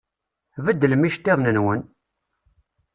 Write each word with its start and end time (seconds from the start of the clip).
Beddlem 0.65 1.03
iceṭṭiḍen-nwen! 1.07 1.81